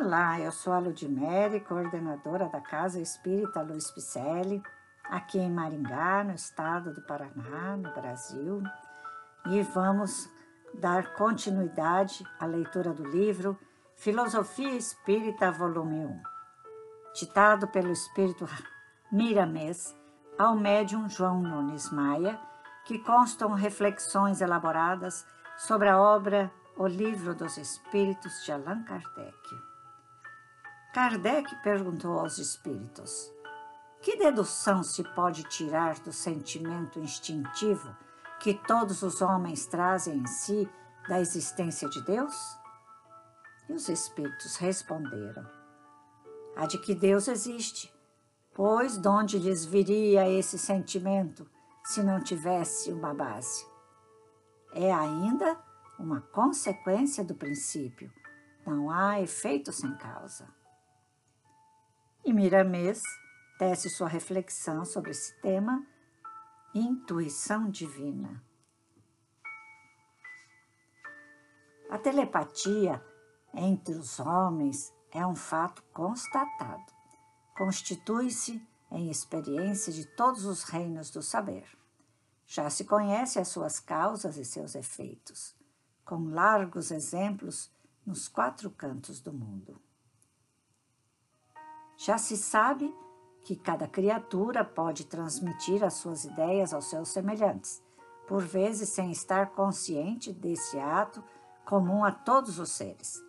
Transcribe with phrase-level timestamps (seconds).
[0.00, 4.62] Olá, eu sou a Ludmere, coordenadora da Casa Espírita Luiz Picelli,
[5.10, 8.62] aqui em Maringá, no estado do Paraná, no Brasil,
[9.46, 10.30] e vamos
[10.72, 13.58] dar continuidade à leitura do livro
[13.96, 16.22] Filosofia Espírita, volume 1,
[17.16, 18.48] ditado pelo espírito
[19.10, 19.96] Miramês
[20.38, 22.38] ao médium João Nunes Maia,
[22.84, 25.26] que constam reflexões elaboradas
[25.56, 29.67] sobre a obra O Livro dos Espíritos de Allan Kardec.
[30.98, 33.32] Kardec perguntou aos espíritos:
[34.02, 37.96] Que dedução se pode tirar do sentimento instintivo
[38.40, 40.68] que todos os homens trazem em si
[41.08, 42.34] da existência de Deus?
[43.68, 45.46] E os espíritos responderam:
[46.56, 47.94] A de que Deus existe,
[48.52, 51.48] pois de onde lhes viria esse sentimento
[51.84, 53.64] se não tivesse uma base?
[54.72, 55.56] É ainda
[55.96, 58.12] uma consequência do princípio,
[58.66, 60.57] não há efeito sem causa.
[62.38, 63.02] Miramês
[63.58, 65.84] tece sua reflexão sobre esse tema,
[66.72, 68.40] intuição divina.
[71.90, 73.04] A telepatia
[73.52, 76.92] entre os homens é um fato constatado.
[77.56, 81.66] Constitui-se em experiência de todos os reinos do saber.
[82.46, 85.56] Já se conhece as suas causas e seus efeitos,
[86.04, 87.68] com largos exemplos
[88.06, 89.87] nos quatro cantos do mundo.
[92.00, 92.94] Já se sabe
[93.42, 97.82] que cada criatura pode transmitir as suas ideias aos seus semelhantes,
[98.28, 101.24] por vezes sem estar consciente desse ato
[101.66, 103.20] comum a todos os seres.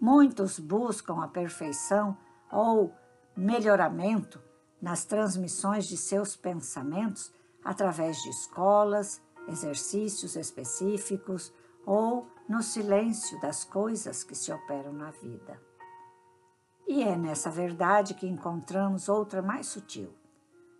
[0.00, 2.16] Muitos buscam a perfeição
[2.52, 2.94] ou
[3.36, 4.40] melhoramento
[4.80, 11.52] nas transmissões de seus pensamentos através de escolas, exercícios específicos
[11.84, 15.69] ou no silêncio das coisas que se operam na vida.
[16.92, 20.12] E é nessa verdade que encontramos outra mais sutil.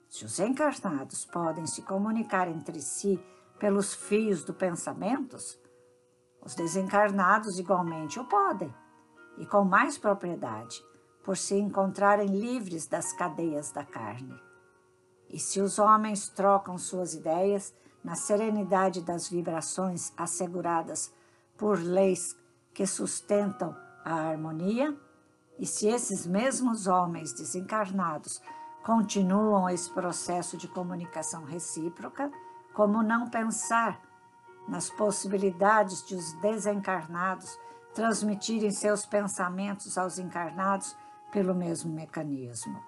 [0.08, 3.16] Se os encarnados podem se comunicar entre si
[3.60, 5.56] pelos fios do pensamentos,
[6.44, 8.74] os desencarnados igualmente o podem,
[9.38, 10.84] e com mais propriedade,
[11.22, 14.34] por se encontrarem livres das cadeias da carne.
[15.28, 17.72] E se os homens trocam suas ideias
[18.02, 21.14] na serenidade das vibrações asseguradas
[21.56, 22.36] por leis
[22.74, 24.98] que sustentam a harmonia,
[25.60, 28.40] e se esses mesmos homens desencarnados
[28.82, 32.32] continuam esse processo de comunicação recíproca,
[32.72, 34.00] como não pensar
[34.66, 37.58] nas possibilidades de os desencarnados
[37.94, 40.96] transmitirem seus pensamentos aos encarnados
[41.30, 42.82] pelo mesmo mecanismo?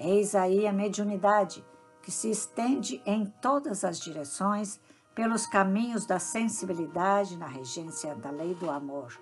[0.00, 1.62] Eis aí a mediunidade
[2.00, 4.80] que se estende em todas as direções
[5.14, 9.12] pelos caminhos da sensibilidade na regência da lei do amor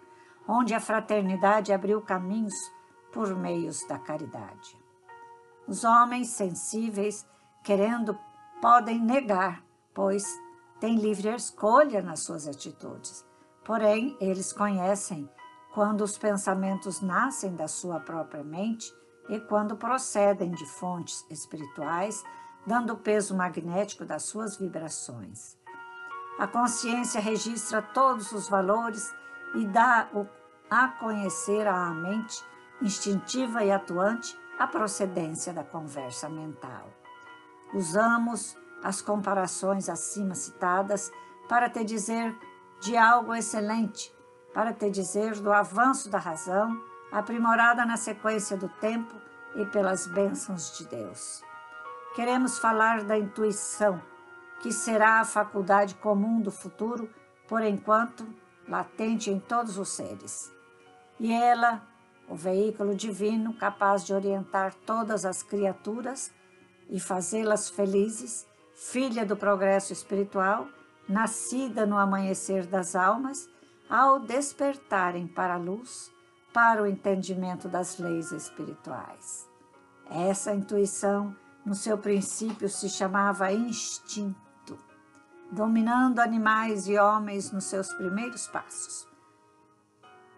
[0.46, 2.54] onde a fraternidade abriu caminhos
[3.12, 4.78] por meios da caridade.
[5.66, 7.26] Os homens sensíveis,
[7.62, 8.18] querendo,
[8.60, 9.62] podem negar,
[9.94, 10.24] pois
[10.80, 13.24] têm livre escolha nas suas atitudes.
[13.64, 15.30] Porém, eles conhecem
[15.72, 18.92] quando os pensamentos nascem da sua própria mente
[19.28, 22.22] e quando procedem de fontes espirituais,
[22.66, 25.56] dando o peso magnético das suas vibrações.
[26.38, 29.14] A consciência registra todos os valores
[29.54, 30.08] e dá
[30.70, 32.42] a conhecer à mente
[32.80, 36.88] instintiva e atuante a procedência da conversa mental.
[37.74, 41.10] Usamos as comparações acima citadas
[41.48, 42.36] para te dizer
[42.80, 44.12] de algo excelente,
[44.52, 46.76] para te dizer do avanço da razão,
[47.10, 49.14] aprimorada na sequência do tempo
[49.54, 51.42] e pelas bênçãos de Deus.
[52.14, 54.02] Queremos falar da intuição,
[54.60, 57.08] que será a faculdade comum do futuro,
[57.48, 58.26] por enquanto
[58.68, 60.50] latente em todos os seres.
[61.18, 61.82] E ela,
[62.28, 66.32] o veículo divino capaz de orientar todas as criaturas
[66.88, 70.68] e fazê-las felizes, filha do progresso espiritual,
[71.08, 73.48] nascida no amanhecer das almas,
[73.88, 76.10] ao despertarem para a luz,
[76.52, 79.48] para o entendimento das leis espirituais.
[80.10, 81.34] Essa intuição,
[81.64, 84.51] no seu princípio, se chamava instinto
[85.52, 89.06] dominando animais e homens nos seus primeiros passos.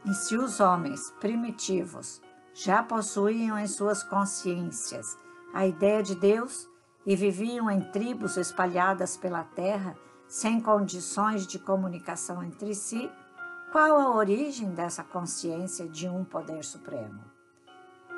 [0.05, 2.21] E se os homens primitivos
[2.53, 5.17] já possuíam em suas consciências
[5.55, 6.69] a ideia de Deus
[7.07, 9.97] e viviam em tribos espalhadas pela terra
[10.27, 13.09] sem condições de comunicação entre si,
[13.71, 17.23] qual a origem dessa consciência de um poder supremo?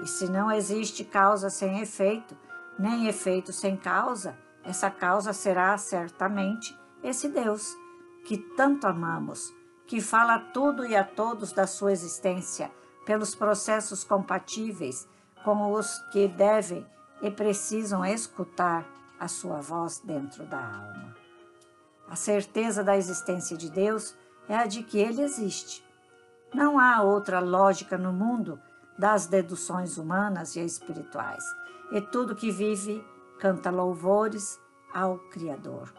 [0.02, 2.36] E se não existe causa sem efeito,
[2.78, 6.76] nem efeito sem causa, essa causa será certamente
[7.08, 7.76] esse Deus
[8.24, 9.54] que tanto amamos,
[9.86, 12.70] que fala a tudo e a todos da sua existência,
[13.04, 15.08] pelos processos compatíveis
[15.44, 16.84] com os que devem
[17.22, 18.84] e precisam escutar
[19.20, 21.16] a sua voz dentro da alma.
[22.08, 24.16] A certeza da existência de Deus
[24.48, 25.86] é a de que Ele existe.
[26.52, 28.60] Não há outra lógica no mundo
[28.98, 31.44] das deduções humanas e espirituais,
[31.92, 33.04] e tudo que vive
[33.38, 34.58] canta louvores
[34.92, 35.92] ao Criador,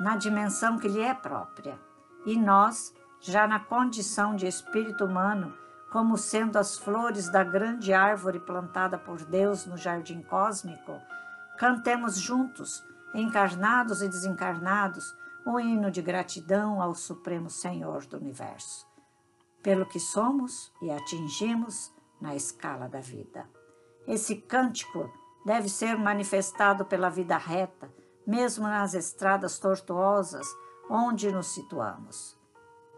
[0.00, 1.78] na dimensão que lhe é própria.
[2.24, 5.54] E nós, já na condição de espírito humano,
[5.90, 10.98] como sendo as flores da grande árvore plantada por Deus no jardim cósmico,
[11.58, 12.82] cantemos juntos,
[13.14, 15.04] encarnados e desencarnados,
[15.44, 18.86] o hino de gratidão ao Supremo Senhor do Universo,
[19.62, 23.48] pelo que somos e atingimos na escala da vida.
[24.06, 25.12] Esse cântico
[25.44, 27.92] deve ser manifestado pela vida reta,
[28.26, 30.46] mesmo nas estradas tortuosas
[30.88, 32.38] onde nos situamos.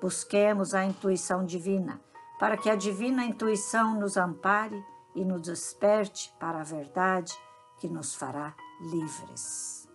[0.01, 2.01] Busquemos a intuição divina,
[2.39, 4.85] para que a divina intuição nos ampare
[5.15, 7.33] e nos desperte para a verdade
[7.79, 9.89] que nos fará livres.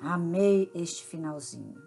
[0.00, 1.80] Amei este finalzinho.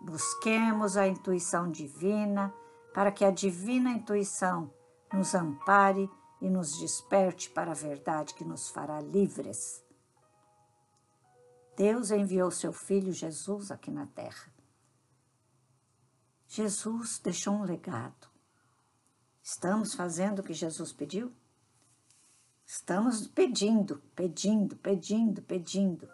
[0.00, 2.52] Busquemos a intuição divina
[2.92, 4.72] para que a divina intuição
[5.12, 6.10] nos ampare
[6.42, 9.80] e nos desperte para a verdade que nos fará livres.
[11.76, 14.52] Deus enviou seu Filho Jesus aqui na terra.
[16.48, 18.28] Jesus deixou um legado.
[19.40, 21.32] Estamos fazendo o que Jesus pediu?
[22.66, 26.08] Estamos pedindo, pedindo, pedindo, pedindo.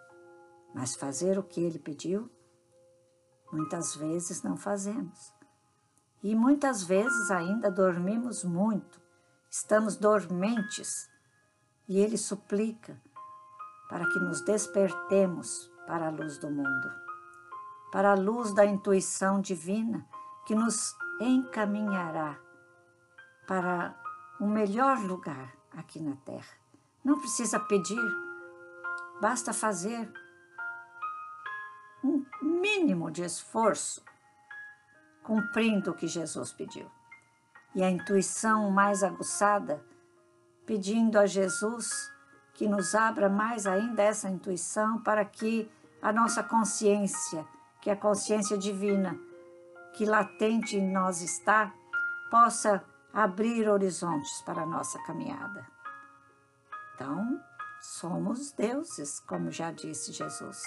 [0.75, 2.31] Mas fazer o que ele pediu,
[3.51, 5.33] muitas vezes não fazemos.
[6.23, 9.01] E muitas vezes ainda dormimos muito,
[9.51, 11.09] estamos dormentes.
[11.89, 13.01] E ele suplica
[13.89, 16.93] para que nos despertemos para a luz do mundo,
[17.91, 20.07] para a luz da intuição divina
[20.47, 22.39] que nos encaminhará
[23.47, 23.99] para
[24.39, 26.59] o melhor lugar aqui na Terra.
[27.03, 28.03] Não precisa pedir,
[29.21, 30.13] basta fazer
[32.05, 34.05] um mínimo de esforço
[35.23, 36.91] cumprindo o que Jesus pediu.
[37.75, 39.85] E a intuição mais aguçada,
[40.67, 42.11] pedindo a Jesus
[42.59, 45.71] que nos abra mais ainda essa intuição para que
[46.03, 47.47] a nossa consciência,
[47.81, 49.17] que é a consciência divina,
[49.95, 51.73] que latente em nós está,
[52.31, 55.67] possa abrir horizontes para a nossa caminhada.
[56.95, 57.41] Então,
[57.81, 60.63] somos deuses, como já disse Jesus.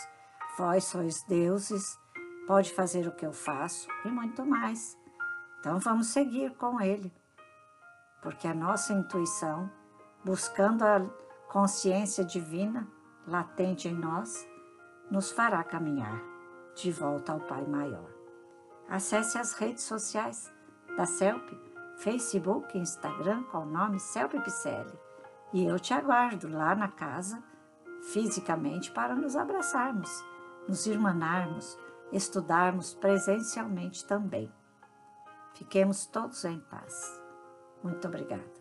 [0.58, 2.00] Vós sois deuses,
[2.48, 5.01] pode fazer o que eu faço e muito mais.
[5.62, 7.10] Então vamos seguir com Ele,
[8.22, 9.72] porque a nossa intuição,
[10.26, 11.00] buscando a
[11.48, 12.86] consciência divina
[13.26, 14.46] latente em nós,
[15.10, 16.22] nos fará caminhar
[16.76, 18.10] de volta ao Pai Maior.
[18.90, 20.52] Acesse as redes sociais
[20.98, 21.50] da CELP,
[22.00, 25.00] Facebook e Instagram com o nome CELP Picelli.
[25.54, 27.42] E eu te aguardo lá na casa,
[28.02, 30.12] fisicamente, para nos abraçarmos
[30.68, 31.78] nos irmanarmos,
[32.12, 34.52] estudarmos presencialmente também.
[35.54, 37.22] Fiquemos todos em paz.
[37.84, 38.61] Muito obrigada.